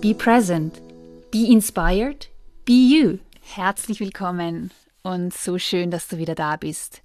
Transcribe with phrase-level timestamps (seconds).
[0.00, 0.80] be present,
[1.32, 2.28] be inspired,
[2.64, 3.18] be you.
[3.40, 4.70] Herzlich willkommen
[5.02, 7.02] und so schön, dass du wieder da bist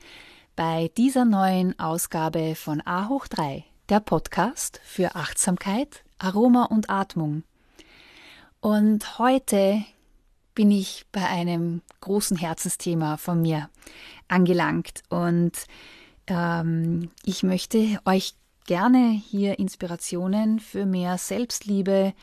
[0.55, 7.41] bei dieser neuen Ausgabe von A hoch 3, der Podcast für Achtsamkeit, Aroma und Atmung.
[8.59, 9.83] Und heute
[10.53, 13.69] bin ich bei einem großen Herzensthema von mir
[14.27, 15.53] angelangt und
[16.27, 18.35] ähm, ich möchte euch
[18.65, 22.13] gerne hier Inspirationen für mehr Selbstliebe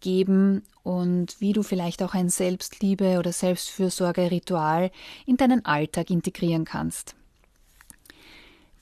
[0.00, 4.90] geben und wie du vielleicht auch ein Selbstliebe- oder Selbstfürsorge-Ritual
[5.26, 7.14] in deinen Alltag integrieren kannst.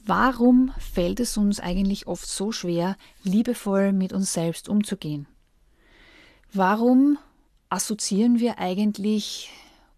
[0.07, 5.27] Warum fällt es uns eigentlich oft so schwer, liebevoll mit uns selbst umzugehen?
[6.53, 7.19] Warum
[7.69, 9.51] assoziieren wir eigentlich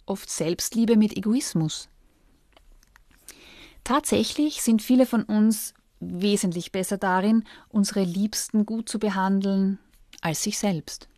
[0.06, 1.88] oft Selbstliebe mit Egoismus?
[3.84, 9.78] Tatsächlich sind viele von uns wesentlich besser darin, unsere Liebsten gut zu behandeln
[10.22, 11.08] als sich selbst.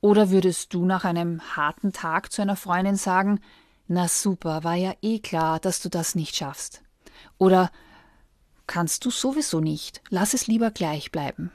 [0.00, 3.40] Oder würdest du nach einem harten Tag zu einer Freundin sagen,
[3.86, 6.82] na super, war ja eh klar, dass du das nicht schaffst.
[7.38, 7.70] Oder
[8.66, 11.52] kannst du sowieso nicht, lass es lieber gleich bleiben.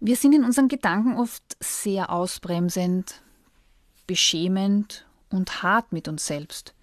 [0.00, 3.22] Wir sind in unseren Gedanken oft sehr ausbremsend,
[4.06, 6.75] beschämend und hart mit uns selbst.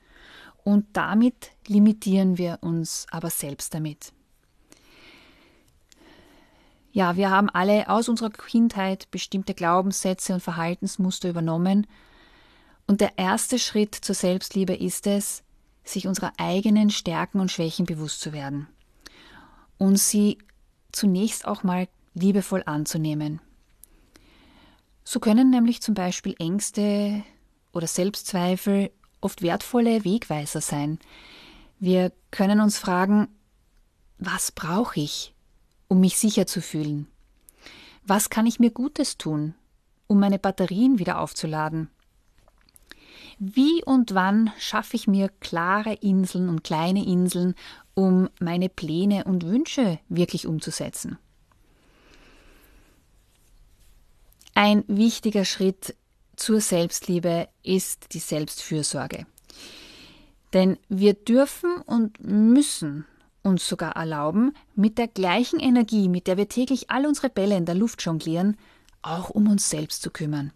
[0.63, 4.13] Und damit limitieren wir uns aber selbst damit.
[6.91, 11.87] Ja, wir haben alle aus unserer Kindheit bestimmte Glaubenssätze und Verhaltensmuster übernommen.
[12.87, 15.43] Und der erste Schritt zur Selbstliebe ist es,
[15.83, 18.67] sich unserer eigenen Stärken und Schwächen bewusst zu werden
[19.77, 20.37] und sie
[20.91, 23.41] zunächst auch mal liebevoll anzunehmen.
[25.03, 27.23] So können nämlich zum Beispiel Ängste
[27.73, 28.91] oder Selbstzweifel
[29.23, 30.99] oft wertvolle Wegweiser sein.
[31.79, 33.27] Wir können uns fragen,
[34.17, 35.33] was brauche ich,
[35.87, 37.07] um mich sicher zu fühlen?
[38.05, 39.53] Was kann ich mir Gutes tun,
[40.07, 41.89] um meine Batterien wieder aufzuladen?
[43.39, 47.55] Wie und wann schaffe ich mir klare Inseln und kleine Inseln,
[47.93, 51.17] um meine Pläne und Wünsche wirklich umzusetzen?
[54.55, 55.95] Ein wichtiger Schritt
[56.35, 59.25] zur Selbstliebe ist die Selbstfürsorge.
[60.53, 63.05] Denn wir dürfen und müssen
[63.41, 67.65] uns sogar erlauben, mit der gleichen Energie, mit der wir täglich all unsere Bälle in
[67.65, 68.57] der Luft jonglieren,
[69.01, 70.51] auch um uns selbst zu kümmern.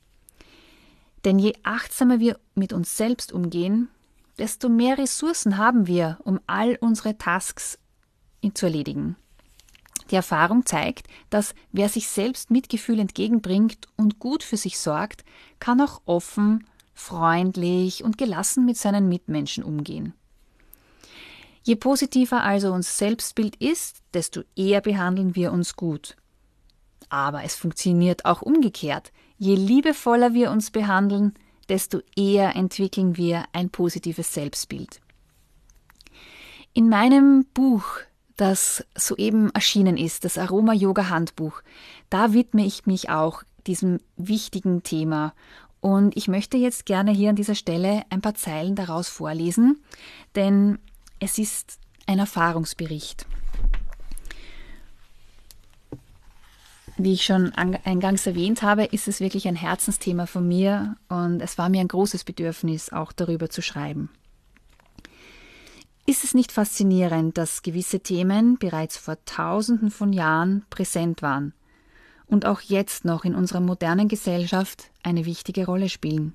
[1.25, 3.89] Denn je achtsamer wir mit uns selbst umgehen,
[4.37, 7.77] desto mehr Ressourcen haben wir, um all unsere Tasks
[8.53, 9.17] zu erledigen.
[10.11, 15.23] Die Erfahrung zeigt, dass wer sich selbst Mitgefühl entgegenbringt und gut für sich sorgt,
[15.59, 20.13] kann auch offen, freundlich und gelassen mit seinen Mitmenschen umgehen.
[21.63, 26.15] Je positiver also unser Selbstbild ist, desto eher behandeln wir uns gut.
[27.09, 29.11] Aber es funktioniert auch umgekehrt.
[29.37, 31.33] Je liebevoller wir uns behandeln,
[31.67, 35.01] desto eher entwickeln wir ein positives Selbstbild.
[36.73, 37.99] In meinem Buch
[38.37, 41.61] das soeben erschienen ist, das Aroma Yoga Handbuch.
[42.09, 45.33] Da widme ich mich auch diesem wichtigen Thema.
[45.81, 49.79] Und ich möchte jetzt gerne hier an dieser Stelle ein paar Zeilen daraus vorlesen,
[50.35, 50.79] denn
[51.19, 53.25] es ist ein Erfahrungsbericht.
[56.99, 61.59] Wie ich schon eingangs erwähnt habe, ist es wirklich ein Herzensthema von mir und es
[61.59, 64.09] war mir ein großes Bedürfnis, auch darüber zu schreiben.
[66.07, 71.53] Ist es nicht faszinierend, dass gewisse Themen bereits vor Tausenden von Jahren präsent waren
[72.25, 76.33] und auch jetzt noch in unserer modernen Gesellschaft eine wichtige Rolle spielen?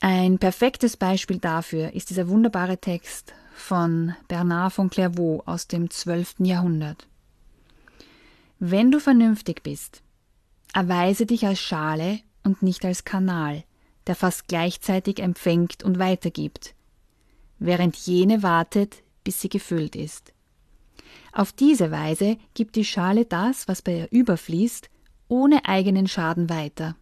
[0.00, 6.36] Ein perfektes Beispiel dafür ist dieser wunderbare Text von Bernard von Clairvaux aus dem 12.
[6.40, 7.06] Jahrhundert.
[8.58, 10.02] Wenn du vernünftig bist,
[10.76, 13.64] Erweise dich als Schale und nicht als Kanal,
[14.06, 16.74] der fast gleichzeitig empfängt und weitergibt,
[17.58, 20.32] während jene wartet, bis sie gefüllt ist.
[21.32, 24.88] Auf diese Weise gibt die Schale das, was bei ihr überfließt,
[25.28, 26.96] ohne eigenen Schaden weiter.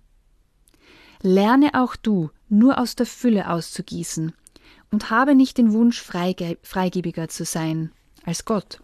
[1.23, 4.33] Lerne auch du, nur aus der Fülle auszugießen
[4.91, 7.93] und habe nicht den Wunsch, freigebiger zu sein
[8.25, 8.81] als Gott.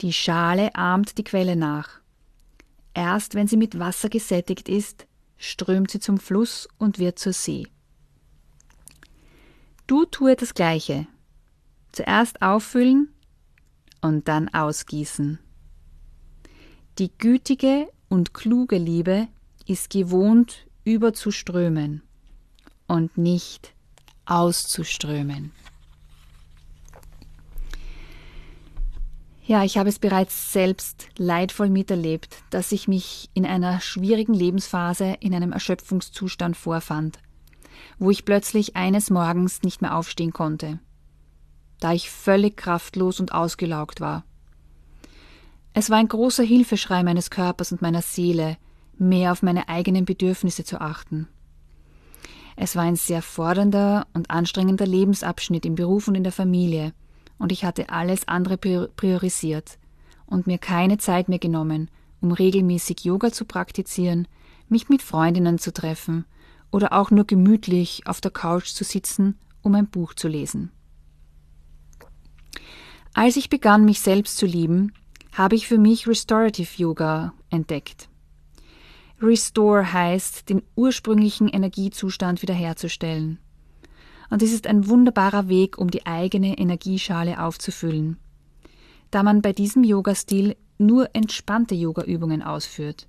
[0.00, 2.00] Die Schale ahmt die Quelle nach.
[2.94, 5.06] Erst wenn sie mit Wasser gesättigt ist,
[5.36, 7.66] strömt sie zum Fluss und wird zur See.
[9.86, 11.06] Du tue das Gleiche.
[11.92, 13.12] Zuerst auffüllen
[14.00, 15.38] und dann ausgießen.
[16.98, 19.28] Die gütige und kluge Liebe
[19.66, 22.02] ist gewohnt, überzuströmen
[22.86, 23.74] und nicht
[24.24, 25.52] auszuströmen.
[29.46, 35.16] Ja, ich habe es bereits selbst leidvoll miterlebt, dass ich mich in einer schwierigen Lebensphase
[35.20, 37.18] in einem Erschöpfungszustand vorfand,
[37.98, 40.78] wo ich plötzlich eines Morgens nicht mehr aufstehen konnte,
[41.80, 44.24] da ich völlig kraftlos und ausgelaugt war.
[45.72, 48.56] Es war ein großer Hilfeschrei meines Körpers und meiner Seele,
[48.96, 51.28] mehr auf meine eigenen Bedürfnisse zu achten.
[52.56, 56.92] Es war ein sehr fordernder und anstrengender Lebensabschnitt im Beruf und in der Familie,
[57.38, 59.78] und ich hatte alles andere priorisiert
[60.26, 61.90] und mir keine Zeit mehr genommen,
[62.20, 64.28] um regelmäßig Yoga zu praktizieren,
[64.68, 66.24] mich mit Freundinnen zu treffen
[66.74, 70.72] oder auch nur gemütlich auf der Couch zu sitzen, um ein Buch zu lesen.
[73.12, 74.92] Als ich begann, mich selbst zu lieben,
[75.30, 78.08] habe ich für mich Restorative Yoga entdeckt.
[79.22, 83.38] Restore heißt, den ursprünglichen Energiezustand wiederherzustellen.
[84.28, 88.16] Und es ist ein wunderbarer Weg, um die eigene Energieschale aufzufüllen.
[89.12, 93.06] Da man bei diesem Yoga-Stil nur entspannte Yoga-Übungen ausführt.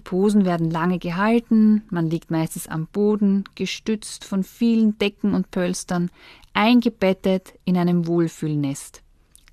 [0.00, 5.50] Die Posen werden lange gehalten, man liegt meistens am Boden, gestützt von vielen Decken und
[5.50, 6.10] Pölstern,
[6.54, 9.02] eingebettet in einem Wohlfühlnest,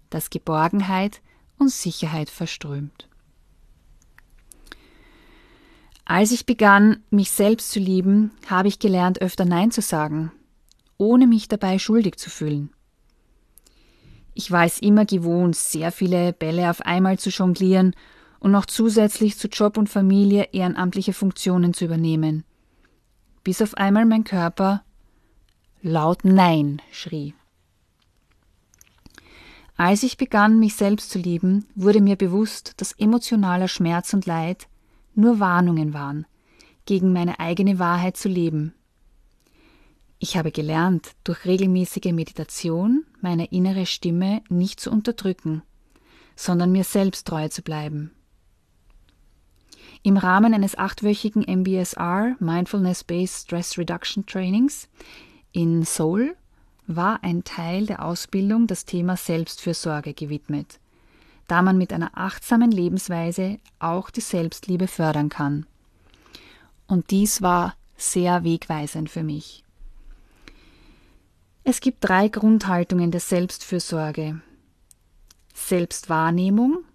[0.10, 1.20] das Geborgenheit
[1.60, 3.10] und Sicherheit verströmt.
[6.06, 10.32] Als ich begann, mich selbst zu lieben, habe ich gelernt, öfter Nein zu sagen,
[10.98, 12.70] ohne mich dabei schuldig zu fühlen.
[14.34, 17.94] Ich war es immer gewohnt, sehr viele Bälle auf einmal zu jonglieren
[18.40, 22.44] und noch zusätzlich zu Job und Familie ehrenamtliche Funktionen zu übernehmen.
[23.44, 24.84] Bis auf einmal mein Körper
[25.82, 27.34] laut Nein schrie.
[29.78, 34.68] Als ich begann, mich selbst zu lieben, wurde mir bewusst, dass emotionaler Schmerz und Leid
[35.14, 36.26] nur Warnungen waren,
[36.86, 38.74] gegen meine eigene Wahrheit zu leben.
[40.20, 45.62] Ich habe gelernt, durch regelmäßige Meditation meine innere Stimme nicht zu unterdrücken,
[46.36, 48.12] sondern mir selbst treu zu bleiben.
[50.04, 54.88] Im Rahmen eines achtwöchigen MBSR Mindfulness-Based Stress Reduction Trainings
[55.52, 56.36] in Seoul
[56.86, 60.80] war ein Teil der Ausbildung das Thema Selbstfürsorge gewidmet,
[61.48, 65.66] da man mit einer achtsamen Lebensweise auch die Selbstliebe fördern kann.
[66.88, 69.66] Und dies war sehr wegweisend für mich.
[71.64, 74.42] Es gibt drei Grundhaltungen der Selbstfürsorge.
[75.54, 76.86] Selbstwahrnehmung,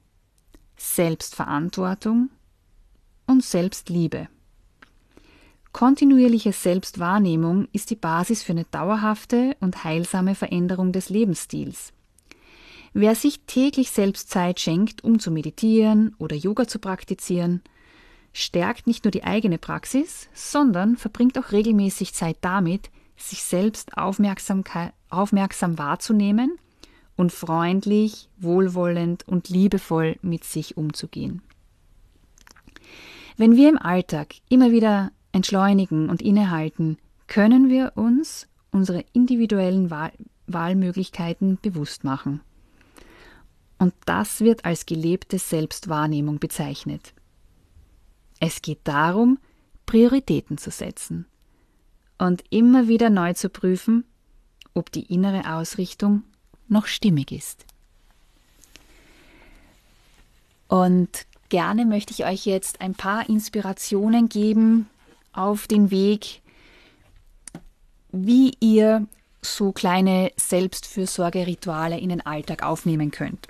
[0.76, 2.30] Selbstverantwortung
[3.26, 4.28] und Selbstliebe.
[5.72, 11.92] Kontinuierliche Selbstwahrnehmung ist die Basis für eine dauerhafte und heilsame Veränderung des Lebensstils.
[12.92, 17.62] Wer sich täglich selbst Zeit schenkt, um zu meditieren oder Yoga zu praktizieren,
[18.34, 24.64] stärkt nicht nur die eigene Praxis, sondern verbringt auch regelmäßig Zeit damit, sich selbst aufmerksam
[25.78, 26.58] wahrzunehmen
[27.16, 31.40] und freundlich, wohlwollend und liebevoll mit sich umzugehen.
[33.36, 40.12] Wenn wir im Alltag immer wieder entschleunigen und innehalten, können wir uns unsere individuellen Wahl
[40.46, 42.40] Wahlmöglichkeiten bewusst machen.
[43.78, 47.14] Und das wird als gelebte Selbstwahrnehmung bezeichnet.
[48.38, 49.38] Es geht darum,
[49.86, 51.26] Prioritäten zu setzen
[52.18, 54.04] und immer wieder neu zu prüfen,
[54.74, 56.24] ob die innere Ausrichtung
[56.68, 57.64] noch stimmig ist.
[60.68, 64.88] Und gerne möchte ich euch jetzt ein paar Inspirationen geben,
[65.34, 66.40] auf den Weg,
[68.10, 69.06] wie ihr
[69.42, 73.48] so kleine Selbstfürsorgerituale in den Alltag aufnehmen könnt.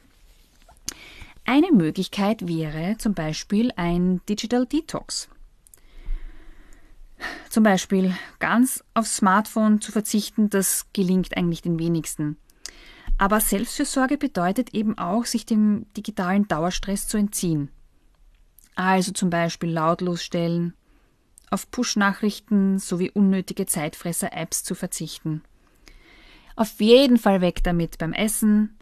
[1.44, 5.28] Eine Möglichkeit wäre zum Beispiel ein Digital Detox.
[7.50, 12.36] Zum Beispiel ganz aufs Smartphone zu verzichten, das gelingt eigentlich den wenigsten.
[13.16, 17.70] Aber Selbstfürsorge bedeutet eben auch, sich dem digitalen Dauerstress zu entziehen.
[18.74, 20.74] Also zum Beispiel lautlos stellen,
[21.50, 25.42] auf Push-Nachrichten sowie unnötige Zeitfresser-Apps zu verzichten.
[26.56, 28.78] Auf jeden Fall weg damit beim Essen,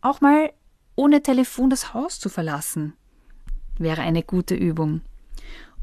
[0.00, 0.52] auch mal
[0.96, 2.94] ohne Telefon das Haus zu verlassen.
[3.78, 5.02] Wäre eine gute Übung.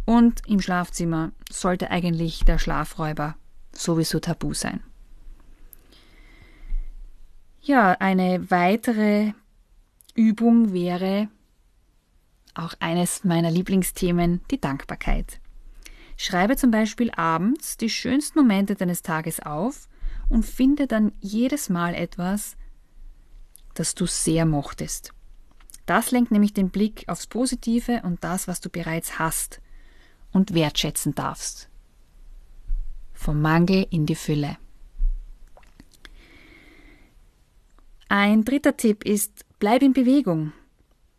[0.05, 3.35] Und im Schlafzimmer sollte eigentlich der Schlafräuber
[3.71, 4.81] sowieso tabu sein.
[7.61, 9.31] Ja, eine weitere
[10.13, 11.29] Übung wäre
[12.55, 15.39] auch eines meiner Lieblingsthemen, die Dankbarkeit.
[16.17, 19.87] Schreibe zum Beispiel abends die schönsten Momente deines Tages auf
[20.29, 22.55] und finde dann jedes Mal etwas,
[23.73, 25.11] das du sehr mochtest.
[25.85, 29.61] Das lenkt nämlich den Blick aufs Positive und das, was du bereits hast
[30.31, 31.69] und wertschätzen darfst.
[33.13, 34.57] Vom Mangel in die Fülle.
[38.07, 40.53] Ein dritter Tipp ist, bleib in Bewegung.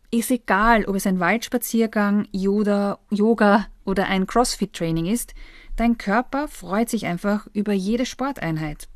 [0.09, 5.33] Ist egal, ob es ein Waldspaziergang, Yoga, Yoga oder ein CrossFit-Training ist,
[5.75, 8.87] dein Körper freut sich einfach über jede Sporteinheit.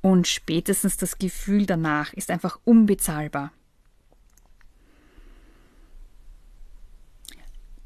[0.00, 3.52] Und spätestens das Gefühl danach ist einfach unbezahlbar.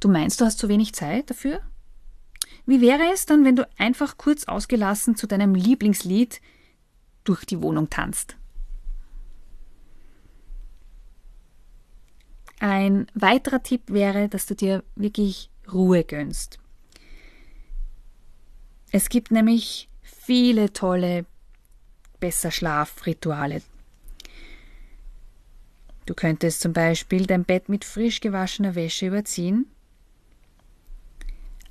[0.00, 1.60] Du meinst, du hast zu wenig Zeit dafür?
[2.66, 6.40] Wie wäre es dann, wenn du einfach kurz ausgelassen zu deinem Lieblingslied
[7.24, 8.36] durch die Wohnung tanzt?
[12.58, 16.58] Ein weiterer Tipp wäre, dass du dir wirklich Ruhe gönnst.
[18.92, 21.26] Es gibt nämlich viele tolle
[22.18, 23.62] besser Schlafrituale.
[26.06, 29.66] Du könntest zum Beispiel dein Bett mit frisch gewaschener Wäsche überziehen,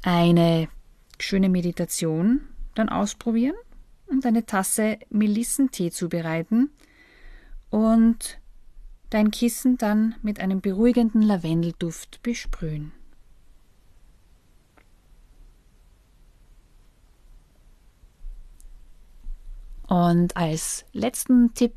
[0.03, 0.67] eine
[1.19, 2.41] schöne Meditation
[2.75, 3.55] dann ausprobieren
[4.07, 6.69] und eine Tasse Melissentee zubereiten
[7.69, 8.39] und
[9.09, 12.91] dein Kissen dann mit einem beruhigenden Lavendelduft besprühen.
[19.87, 21.75] Und als letzten Tipp,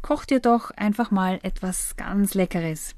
[0.00, 2.94] koch dir doch einfach mal etwas ganz Leckeres.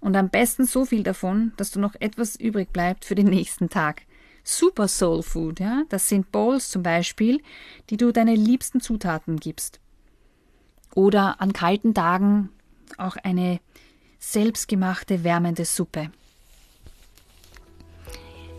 [0.00, 3.68] Und am besten so viel davon, dass du noch etwas übrig bleibt für den nächsten
[3.68, 4.02] Tag.
[4.44, 7.42] Super Soul Food, ja, das sind Bowls zum Beispiel,
[7.90, 9.80] die du deine liebsten Zutaten gibst.
[10.96, 12.48] Oder an kalten Tagen
[12.96, 13.60] auch eine
[14.18, 16.10] selbstgemachte wärmende Suppe.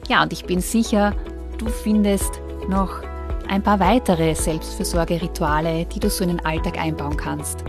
[0.08, 1.16] Ja, und ich bin sicher,
[1.58, 2.40] du findest
[2.70, 3.02] noch
[3.50, 7.66] ein paar weitere Selbstfürsorgerituale, die du so in den Alltag einbauen kannst.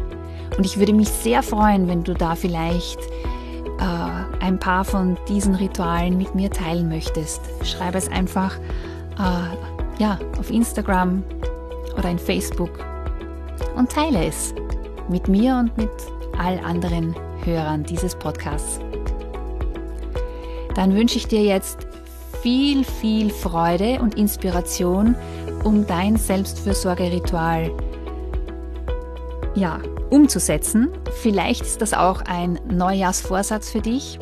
[0.57, 3.01] Und ich würde mich sehr freuen, wenn du da vielleicht
[3.81, 7.41] äh, ein paar von diesen Ritualen mit mir teilen möchtest.
[7.65, 8.59] Schreibe es einfach
[9.19, 11.25] äh, ja, auf Instagram
[11.97, 12.88] oder in Facebook
[13.79, 14.55] und teile es
[15.09, 15.91] mit mir und mit
[16.37, 18.81] all anderen Hörern dieses Podcasts.
[20.75, 21.87] Dann wünsche ich dir jetzt
[22.43, 25.15] viel, viel Freude und Inspiration
[25.65, 27.73] um dein Selbstfürsorgeritual
[29.55, 29.81] ja,
[30.11, 30.91] umzusetzen.
[31.21, 34.19] Vielleicht ist das auch ein Neujahrsvorsatz für dich.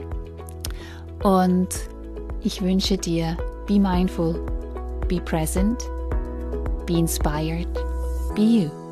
[1.23, 1.69] Und
[2.43, 3.37] ich wünsche dir,
[3.67, 4.35] be mindful,
[5.09, 5.83] be present,
[6.87, 7.69] be inspired,
[8.35, 8.86] be you.